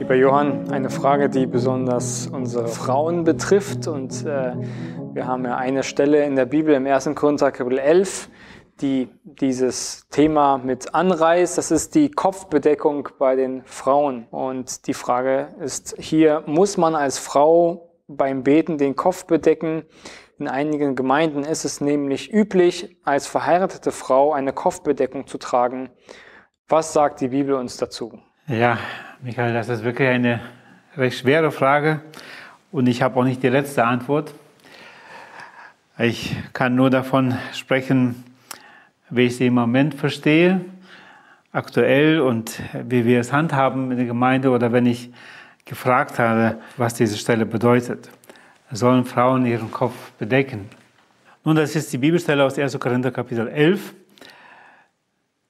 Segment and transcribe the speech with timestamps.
[0.00, 3.86] Lieber Johann, eine Frage, die besonders unsere Frauen betrifft.
[3.86, 4.54] Und äh,
[5.12, 7.10] wir haben ja eine Stelle in der Bibel im 1.
[7.14, 8.30] Korinther Kapitel 11,
[8.80, 11.58] die dieses Thema mit anreißt.
[11.58, 14.26] Das ist die Kopfbedeckung bei den Frauen.
[14.30, 19.82] Und die Frage ist hier, muss man als Frau beim Beten den Kopf bedecken?
[20.38, 25.90] In einigen Gemeinden ist es nämlich üblich, als verheiratete Frau eine Kopfbedeckung zu tragen.
[26.68, 28.18] Was sagt die Bibel uns dazu?
[28.46, 28.78] Ja,
[29.22, 30.40] Michael, das ist wirklich eine
[30.96, 32.00] recht schwere Frage
[32.72, 34.32] und ich habe auch nicht die letzte Antwort.
[35.98, 38.24] Ich kann nur davon sprechen,
[39.10, 40.62] wie ich sie im Moment verstehe,
[41.52, 45.10] aktuell und wie wir es handhaben in der Gemeinde oder wenn ich
[45.66, 48.08] gefragt habe, was diese Stelle bedeutet.
[48.70, 50.70] Sollen Frauen ihren Kopf bedecken?
[51.44, 52.78] Nun, das ist die Bibelstelle aus 1.
[52.80, 53.92] Korinther Kapitel 11,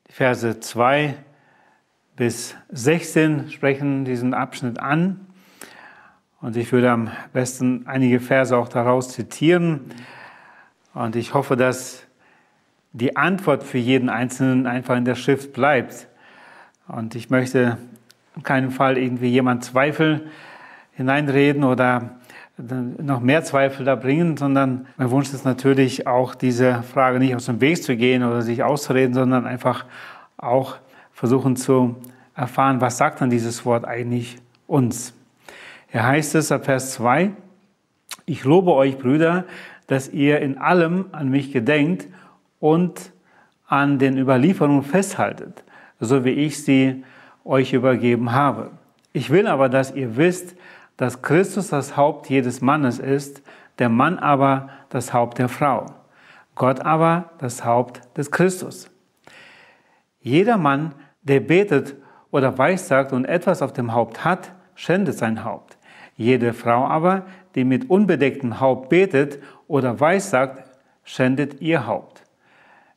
[0.09, 1.15] Verse 2
[2.21, 5.21] bis 16 sprechen diesen Abschnitt an.
[6.43, 9.87] Und ich würde am besten einige Verse auch daraus zitieren.
[10.93, 12.03] Und ich hoffe, dass
[12.93, 16.09] die Antwort für jeden Einzelnen einfach in der Schrift bleibt.
[16.89, 17.79] Und ich möchte
[18.37, 20.27] in keinem Fall irgendwie jemand Zweifel
[20.93, 22.19] hineinreden oder
[22.59, 27.47] noch mehr Zweifel da bringen, sondern mein Wunsch ist natürlich auch, diese Frage nicht aus
[27.47, 29.87] dem Weg zu gehen oder sich auszureden, sondern einfach
[30.37, 30.77] auch
[31.21, 31.97] versuchen zu
[32.35, 35.15] erfahren, was sagt dann dieses Wort eigentlich uns.
[35.89, 37.33] Hier heißt es ab Vers 2,
[38.27, 39.45] ich lobe euch, Brüder,
[39.87, 42.07] dass ihr in allem an mich gedenkt
[42.61, 43.13] und
[43.67, 45.65] an den Überlieferungen festhaltet,
[45.99, 47.05] so wie ich sie
[47.45, 48.71] euch übergeben habe.
[49.13, 50.55] Ich will aber, dass ihr wisst,
[50.97, 53.43] dass Christus das Haupt jedes Mannes ist,
[53.79, 55.87] der Mann aber das Haupt der Frau,
[56.55, 58.91] Gott aber das Haupt des Christus.
[60.21, 61.97] Jeder Mann, der betet
[62.31, 65.77] oder weissagt und etwas auf dem Haupt hat, schändet sein Haupt.
[66.17, 69.39] Jede Frau aber, die mit unbedecktem Haupt betet
[69.69, 70.65] oder weissagt,
[71.03, 72.23] schändet ihr Haupt.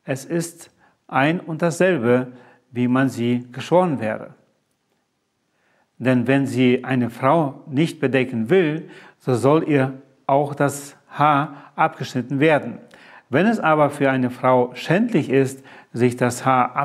[0.04, 0.70] Es ist
[1.08, 2.32] ein und dasselbe,
[2.70, 4.34] wie man sie geschoren wäre.
[5.98, 9.94] Denn wenn sie eine Frau nicht bedecken will, so soll ihr
[10.26, 12.78] auch das Haar abgeschnitten werden.
[13.30, 16.76] Wenn es aber für eine Frau schändlich ist, sich das Haar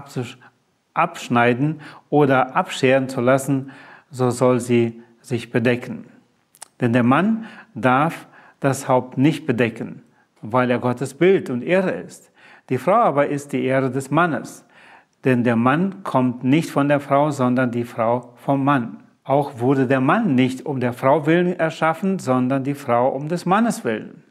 [0.99, 3.71] abschneiden oder abscheren zu lassen,
[4.11, 6.05] so soll sie sich bedecken.
[6.81, 8.27] Denn der Mann darf
[8.59, 10.01] das Haupt nicht bedecken,
[10.41, 12.31] weil er Gottes Bild und Ehre ist.
[12.69, 14.65] Die Frau aber ist die Ehre des Mannes.
[15.25, 18.97] Denn der Mann kommt nicht von der Frau, sondern die Frau vom Mann.
[19.23, 23.45] Auch wurde der Mann nicht um der Frau willen erschaffen, sondern die Frau um des
[23.45, 24.23] Mannes willen.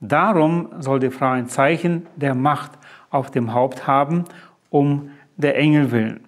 [0.00, 2.72] Darum soll die Frau ein Zeichen der Macht
[3.10, 4.24] auf dem Haupt haben,
[4.70, 5.10] um
[5.42, 6.20] der Engel willen.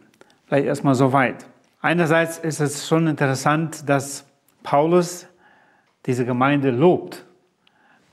[0.46, 1.46] Vielleicht erstmal so weit.
[1.80, 4.26] Einerseits ist es schon interessant, dass
[4.62, 5.26] Paulus
[6.06, 7.24] diese Gemeinde lobt.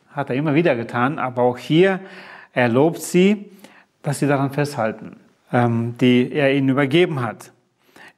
[0.10, 2.00] Hat er immer wieder getan, aber auch hier,
[2.54, 3.52] er lobt sie,
[4.02, 5.18] dass sie daran festhalten,
[5.52, 7.52] ähm, die er ihnen übergeben hat.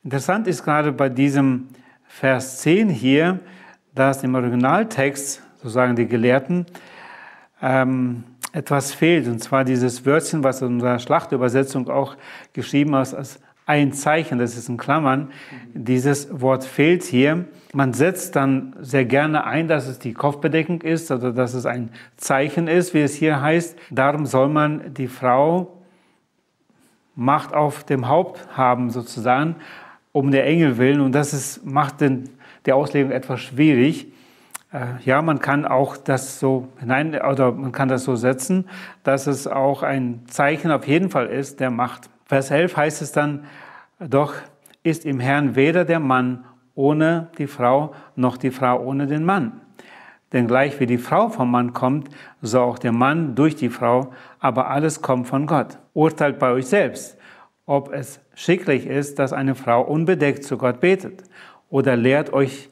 [0.03, 1.69] Interessant ist gerade bei diesem
[2.07, 3.39] Vers 10 hier,
[3.95, 6.65] dass im Originaltext, sozusagen die Gelehrten,
[7.61, 8.23] ähm,
[8.53, 9.27] etwas fehlt.
[9.27, 12.15] Und zwar dieses Wörtchen, was in unserer Schlachtübersetzung auch
[12.53, 15.31] geschrieben ist, als ein Zeichen, das ist in Klammern.
[15.73, 17.45] Dieses Wort fehlt hier.
[17.73, 21.89] Man setzt dann sehr gerne ein, dass es die Kopfbedeckung ist oder dass es ein
[22.17, 23.77] Zeichen ist, wie es hier heißt.
[23.89, 25.79] Darum soll man die Frau
[27.15, 29.55] Macht auf dem Haupt haben, sozusagen
[30.11, 30.99] um der Engel willen.
[30.99, 32.29] Und das ist, macht den,
[32.65, 34.12] die Auslegung etwas schwierig.
[34.73, 38.67] Äh, ja, man kann auch das so hinein, oder man kann das so setzen,
[39.03, 42.09] dass es auch ein Zeichen auf jeden Fall ist der Macht.
[42.25, 43.45] Vers 11 heißt es dann,
[43.99, 44.33] doch
[44.81, 46.43] ist im Herrn weder der Mann
[46.75, 49.61] ohne die Frau, noch die Frau ohne den Mann.
[50.33, 52.09] Denn gleich wie die Frau vom Mann kommt,
[52.41, 55.77] so auch der Mann durch die Frau, aber alles kommt von Gott.
[55.93, 57.17] Urteilt bei euch selbst
[57.65, 61.23] ob es schicklich ist, dass eine Frau unbedeckt zu Gott betet.
[61.69, 62.69] Oder lehrt euch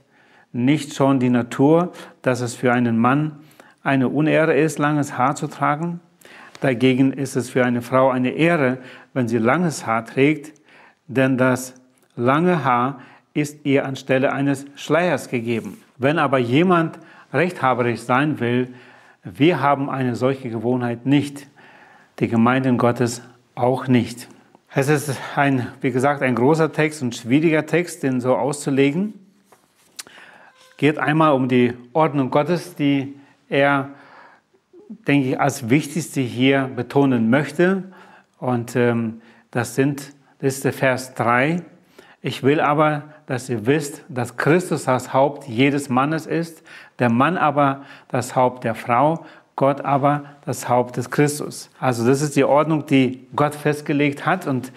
[0.53, 3.39] nicht schon die Natur, dass es für einen Mann
[3.83, 5.99] eine Unehre ist, langes Haar zu tragen?
[6.61, 8.77] Dagegen ist es für eine Frau eine Ehre,
[9.13, 10.53] wenn sie langes Haar trägt,
[11.07, 11.73] denn das
[12.15, 12.99] lange Haar
[13.33, 15.77] ist ihr anstelle eines Schleiers gegeben.
[15.97, 16.99] Wenn aber jemand
[17.33, 18.73] rechthaberisch sein will,
[19.23, 21.47] wir haben eine solche Gewohnheit nicht,
[22.19, 23.21] die Gemeinden Gottes
[23.55, 24.27] auch nicht.
[24.73, 29.13] Es ist ein, wie gesagt, ein großer Text und schwieriger Text, den so auszulegen.
[30.81, 33.13] Geht einmal um die Ordnung Gottes, die
[33.49, 33.89] er,
[34.89, 37.83] denke ich, als wichtigste hier betonen möchte.
[38.39, 41.61] Und ähm, das sind, das ist der Vers 3
[42.23, 46.63] Ich will aber, dass ihr wisst, dass Christus das Haupt jedes Mannes ist,
[46.97, 49.23] der Mann aber das Haupt der Frau,
[49.55, 51.69] Gott aber das Haupt des Christus.
[51.79, 54.71] Also das ist die Ordnung, die Gott festgelegt hat und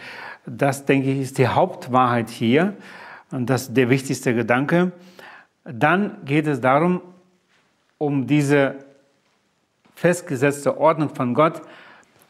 [0.45, 2.75] das, denke ich, ist die Hauptwahrheit hier
[3.31, 4.93] und das ist der wichtigste Gedanke.
[5.65, 7.01] Dann geht es darum,
[7.99, 8.77] um diese
[9.95, 11.63] festgesetzte Ordnung von Gott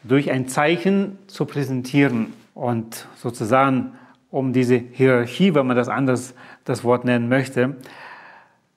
[0.03, 3.93] durch ein Zeichen zu präsentieren und sozusagen
[4.31, 6.33] um diese Hierarchie, wenn man das anders
[6.63, 7.75] das Wort nennen möchte.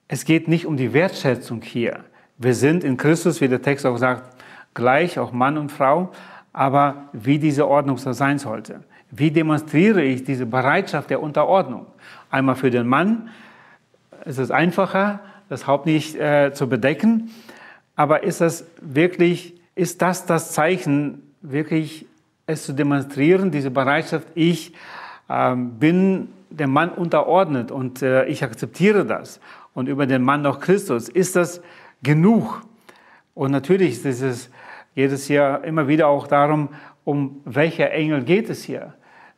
[0.07, 2.03] Es geht nicht um die Wertschätzung hier.
[2.37, 4.41] Wir sind in Christus, wie der Text auch sagt,
[4.73, 6.11] gleich, auch Mann und Frau,
[6.51, 8.83] aber wie diese Ordnung so sein sollte.
[9.11, 11.85] Wie demonstriere ich diese Bereitschaft der Unterordnung?
[12.29, 13.29] Einmal für den Mann
[14.25, 15.19] ist es einfacher,
[15.49, 17.31] das Haupt nicht äh, zu bedecken,
[17.95, 22.05] aber ist das wirklich, ist das das Zeichen, wirklich
[22.45, 24.73] es zu demonstrieren, diese Bereitschaft, ich
[25.27, 29.39] äh, bin dem Mann unterordnet und äh, ich akzeptiere das
[29.73, 31.61] und über den Mann noch Christus, ist das
[32.01, 32.61] genug?
[33.33, 34.49] Und natürlich ist es,
[34.95, 36.69] geht es hier immer wieder auch darum,
[37.03, 38.93] um welcher Engel geht es hier?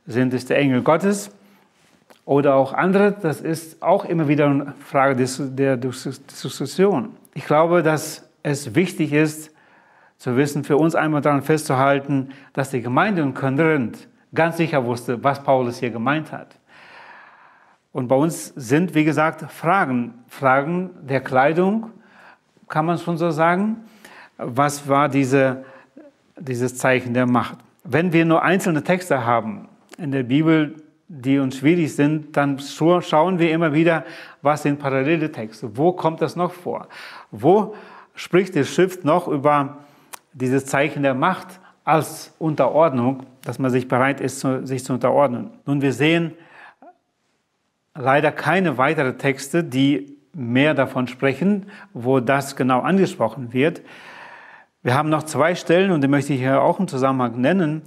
[0.05, 1.31] Sind es der Engel Gottes
[2.25, 3.11] oder auch andere?
[3.11, 7.15] Das ist auch immer wieder eine Frage der Diskussion.
[7.33, 9.51] Ich glaube, dass es wichtig ist,
[10.17, 15.23] zu wissen, für uns einmal daran festzuhalten, dass die Gemeinde in Korinth ganz sicher wusste,
[15.23, 16.55] was Paulus hier gemeint hat.
[17.91, 20.13] Und bei uns sind, wie gesagt, Fragen.
[20.27, 21.91] Fragen der Kleidung,
[22.69, 23.77] kann man schon so sagen.
[24.37, 25.65] Was war diese,
[26.37, 27.57] dieses Zeichen der Macht?
[27.83, 30.75] Wenn wir nur einzelne Texte haben in der Bibel,
[31.13, 34.05] die uns schwierig sind, dann schauen wir immer wieder,
[34.41, 35.75] was sind parallele Texte?
[35.75, 36.87] Wo kommt das noch vor?
[37.31, 37.75] Wo
[38.15, 39.79] spricht die Schrift noch über
[40.31, 45.51] dieses Zeichen der Macht als Unterordnung, dass man sich bereit ist, sich zu unterordnen?
[45.65, 46.31] Nun, wir sehen
[47.93, 53.81] leider keine weiteren Texte, die mehr davon sprechen, wo das genau angesprochen wird.
[54.81, 57.81] Wir haben noch zwei Stellen, und die möchte ich hier auch im Zusammenhang nennen,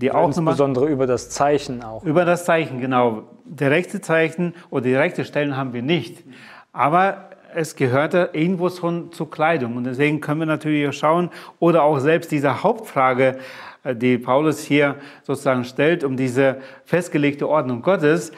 [0.00, 2.02] die auch insbesondere über das Zeichen auch.
[2.04, 3.24] Über das Zeichen, genau.
[3.44, 6.24] Direkte Zeichen oder direkte Stellen haben wir nicht.
[6.72, 9.76] Aber es gehörte irgendwo schon zur Kleidung.
[9.76, 13.38] Und deswegen können wir natürlich schauen oder auch selbst diese Hauptfrage,
[13.84, 18.32] äh, die Paulus hier sozusagen stellt, um diese festgelegte Ordnung Gottes,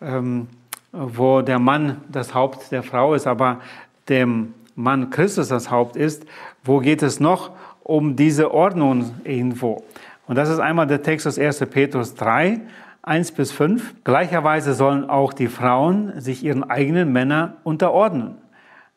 [0.00, 0.48] ähm,
[0.92, 3.60] wo der Mann das Haupt der Frau ist, aber
[4.08, 6.24] dem Mann Christus das Haupt ist,
[6.64, 7.50] wo geht es noch
[7.82, 9.84] um diese Ordnung irgendwo?
[10.30, 11.58] Und das ist einmal der Text aus 1.
[11.70, 12.60] Petrus 3,
[13.02, 14.04] 1 bis 5.
[14.04, 18.38] Gleicherweise sollen auch die Frauen sich ihren eigenen Männern unterordnen,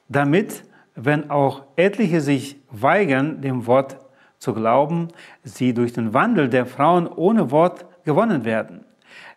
[0.07, 0.63] damit,
[0.93, 3.97] wenn auch etliche sich weigern, dem Wort
[4.37, 5.07] zu glauben,
[5.43, 8.85] sie durch den Wandel der Frauen ohne Wort gewonnen werden.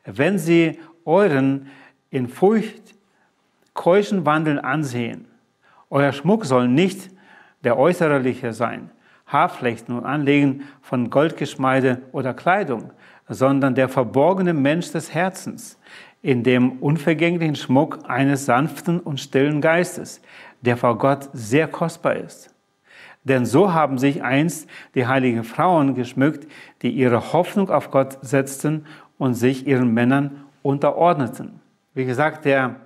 [0.05, 1.69] Wenn sie euren
[2.11, 2.95] in Furcht
[3.73, 5.25] keuschen Wandeln ansehen,
[5.89, 7.09] euer Schmuck soll nicht
[7.65, 8.91] der äußerliche sein,
[9.27, 12.93] Haarflechten und Anlegen von Goldgeschmeide oder Kleidung,
[13.29, 15.79] sondern der verborgene Mensch des Herzens,
[16.23, 20.21] in dem unvergänglichen Schmuck eines sanften und stillen Geistes,
[20.61, 22.55] der vor Gott sehr kostbar ist.
[23.25, 26.47] Denn so haben sich einst die heiligen Frauen geschmückt,
[26.83, 28.87] die ihre Hoffnung auf Gott setzten
[29.19, 31.61] und sich ihren Männern unterordneten.
[31.95, 32.77] Wie gesagt, der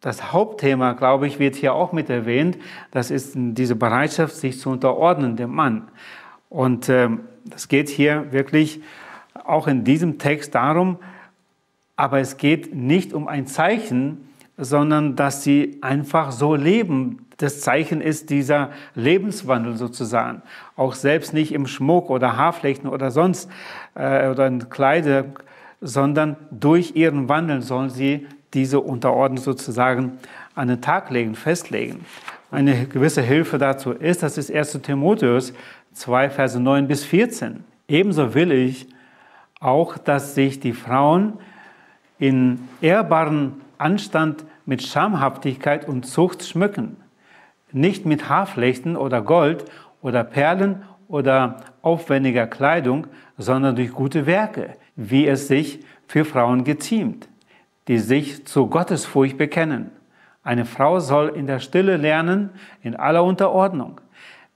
[0.00, 2.58] das Hauptthema, glaube ich, wird hier auch mit erwähnt.
[2.90, 5.88] Das ist diese Bereitschaft, sich zu unterordnen, dem Mann.
[6.48, 7.08] Und äh,
[7.44, 8.80] das geht hier wirklich
[9.44, 10.98] auch in diesem Text darum,
[11.96, 17.26] aber es geht nicht um ein Zeichen, sondern dass sie einfach so leben.
[17.38, 20.42] Das Zeichen ist dieser Lebenswandel sozusagen.
[20.76, 23.50] Auch selbst nicht im Schmuck oder Haarflechten oder sonst
[23.94, 25.38] äh, oder in Kleidung,
[25.80, 30.18] sondern durch ihren Wandel sollen sie diese Unterordnung sozusagen
[30.54, 32.04] an den Tag legen, festlegen.
[32.50, 35.52] Eine gewisse Hilfe dazu ist, das ist 1 Timotheus
[35.92, 37.64] 2, Verse 9 bis 14.
[37.86, 38.88] Ebenso will ich
[39.60, 41.34] auch, dass sich die Frauen
[42.18, 46.96] in ehrbaren Anstand mit Schamhaftigkeit und Zucht schmücken,
[47.72, 49.66] nicht mit Haarflechten oder Gold
[50.00, 57.28] oder Perlen oder aufwendiger Kleidung, sondern durch gute Werke, wie es sich für Frauen geziemt
[57.88, 59.90] die sich zu Gottesfurcht bekennen.
[60.42, 62.50] Eine Frau soll in der Stille lernen,
[62.82, 64.00] in aller Unterordnung.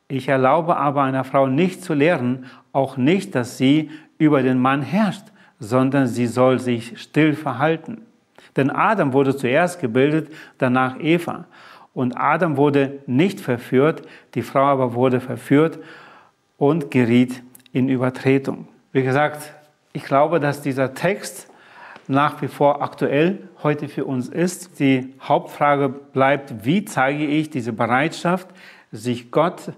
[0.09, 4.83] Ich erlaube aber einer Frau nicht zu lehren, auch nicht, dass sie über den Mann
[4.83, 5.25] herrscht,
[5.59, 8.03] sondern sie soll sich still verhalten.
[8.57, 11.47] Denn Adam wurde zuerst gebildet, danach Eva.
[11.93, 14.03] Und Adam wurde nicht verführt,
[14.35, 15.79] die Frau aber wurde verführt
[16.57, 18.69] und geriet in Übertretung.
[18.93, 19.53] Wie gesagt,
[19.93, 21.50] ich glaube, dass dieser Text
[22.11, 24.81] nach wie vor aktuell heute für uns ist.
[24.81, 28.49] Die Hauptfrage bleibt, wie zeige ich diese Bereitschaft,
[28.91, 29.73] sich Gott,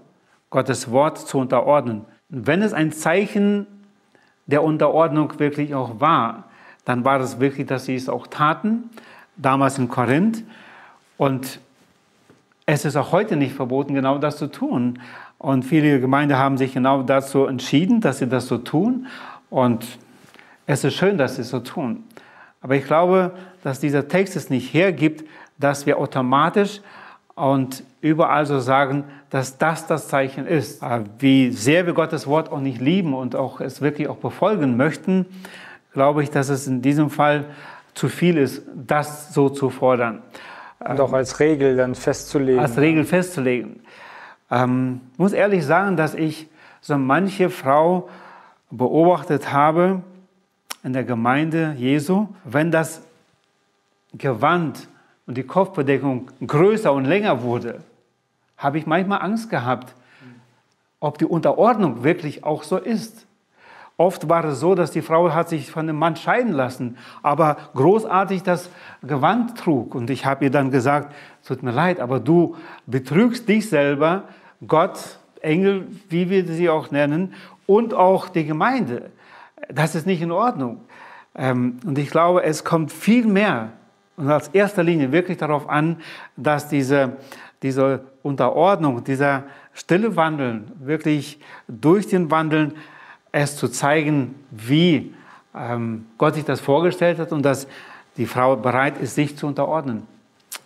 [0.49, 2.05] Gottes Wort zu unterordnen.
[2.29, 3.67] Wenn es ein Zeichen
[4.47, 6.45] der Unterordnung wirklich auch war,
[6.85, 8.89] dann war es wirklich, dass sie es auch taten,
[9.37, 10.43] damals in Korinth.
[11.17, 11.59] Und
[12.65, 14.99] es ist auch heute nicht verboten, genau das zu tun.
[15.37, 19.05] Und viele Gemeinden haben sich genau dazu entschieden, dass sie das so tun.
[19.51, 19.85] Und
[20.65, 22.05] es ist schön, dass sie es so tun.
[22.63, 25.27] Aber ich glaube, dass dieser Text es nicht hergibt,
[25.59, 26.81] dass wir automatisch
[27.35, 30.81] und überall so sagen, dass das das Zeichen ist.
[31.19, 35.25] Wie sehr wir Gottes Wort auch nicht lieben und auch es wirklich auch befolgen möchten,
[35.91, 37.45] glaube ich, dass es in diesem Fall
[37.93, 40.21] zu viel ist, das so zu fordern.
[40.79, 42.59] Und auch als Regel dann festzulegen.
[42.59, 43.81] Als Regel festzulegen.
[44.49, 46.47] Ähm, muss ehrlich sagen, dass ich
[46.81, 48.09] so manche Frau
[48.69, 50.01] beobachtet habe
[50.83, 53.01] in der Gemeinde Jesu, wenn das
[54.13, 54.87] Gewand
[55.25, 57.81] und die Kopfbedeckung größer und länger wurde,
[58.57, 59.95] habe ich manchmal Angst gehabt,
[60.99, 63.25] ob die Unterordnung wirklich auch so ist.
[63.97, 67.57] Oft war es so, dass die Frau hat sich von dem Mann scheiden lassen, aber
[67.75, 68.69] großartig das
[69.01, 69.95] Gewand trug.
[69.95, 71.13] Und ich habe ihr dann gesagt,
[71.45, 72.55] tut mir leid, aber du
[72.87, 74.23] betrügst dich selber,
[74.67, 77.33] Gott, Engel, wie wir sie auch nennen,
[77.67, 79.11] und auch die Gemeinde.
[79.69, 80.81] Das ist nicht in Ordnung.
[81.35, 83.71] Ähm, und ich glaube, es kommt viel mehr
[84.15, 85.97] und als erster Linie wirklich darauf an,
[86.37, 87.17] dass diese,
[87.63, 89.43] diese Unterordnung, dieser
[89.73, 92.75] stille Wandeln, wirklich durch den Wandeln
[93.31, 95.13] es zu zeigen, wie
[95.55, 97.67] ähm, Gott sich das vorgestellt hat und dass
[98.17, 100.03] die Frau bereit ist, sich zu unterordnen,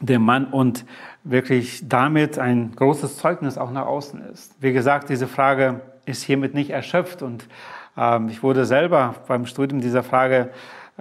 [0.02, 0.84] dem Mann und
[1.24, 4.54] wirklich damit ein großes Zeugnis auch nach außen ist.
[4.60, 7.48] Wie gesagt, diese Frage ist hiermit nicht erschöpft und
[8.30, 10.52] ich wurde selber beim Studium dieser Frage,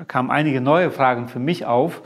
[0.08, 2.00] kamen einige neue Fragen für mich auf,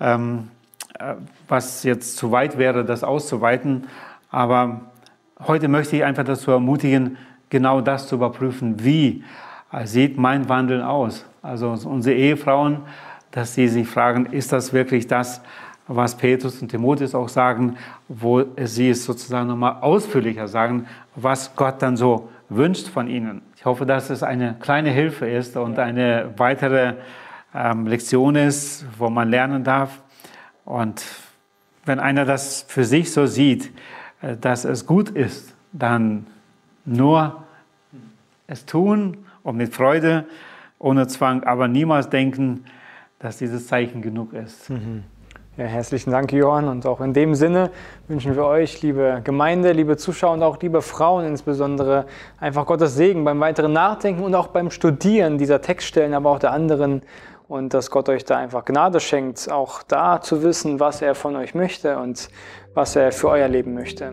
[0.00, 0.50] ähm,
[0.98, 1.14] äh,
[1.48, 3.86] was jetzt zu weit wäre, das auszuweiten.
[4.30, 4.80] Aber
[5.46, 7.18] heute möchte ich einfach dazu ermutigen,
[7.50, 8.82] genau das zu überprüfen.
[8.84, 9.24] Wie
[9.72, 11.24] äh, sieht mein Wandel aus?
[11.42, 12.80] Also unsere Ehefrauen,
[13.30, 15.40] dass sie sich fragen, ist das wirklich das,
[15.88, 17.76] was Petrus und Timotheus auch sagen,
[18.08, 23.42] wo sie es sozusagen nochmal ausführlicher sagen, was Gott dann so wünscht von ihnen.
[23.56, 26.94] Ich hoffe, dass es eine kleine Hilfe ist und eine weitere
[27.54, 30.02] ähm, Lektion ist, wo man lernen darf.
[30.64, 31.04] Und
[31.84, 33.72] wenn einer das für sich so sieht,
[34.22, 36.26] äh, dass es gut ist, dann
[36.84, 37.44] nur
[38.46, 40.26] es tun und mit Freude,
[40.78, 42.64] ohne Zwang, aber niemals denken,
[43.18, 44.70] dass dieses Zeichen genug ist.
[44.70, 45.04] Mhm.
[45.58, 46.68] Ja, herzlichen Dank, Johann.
[46.68, 47.70] Und auch in dem Sinne
[48.08, 52.04] wünschen wir euch, liebe Gemeinde, liebe Zuschauer und auch liebe Frauen insbesondere,
[52.38, 56.52] einfach Gottes Segen beim weiteren Nachdenken und auch beim Studieren dieser Textstellen, aber auch der
[56.52, 57.00] anderen.
[57.48, 61.36] Und dass Gott euch da einfach Gnade schenkt, auch da zu wissen, was er von
[61.36, 62.28] euch möchte und
[62.74, 64.12] was er für euer Leben möchte.